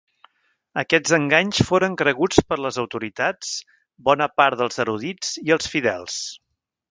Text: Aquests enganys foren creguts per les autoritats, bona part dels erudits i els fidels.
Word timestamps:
Aquests 0.81 1.11
enganys 1.17 1.59
foren 1.67 1.97
creguts 2.01 2.39
per 2.53 2.57
les 2.67 2.79
autoritats, 2.85 3.53
bona 4.09 4.29
part 4.41 4.61
dels 4.63 4.83
erudits 4.87 5.33
i 5.49 5.57
els 5.57 5.73
fidels. 5.75 6.17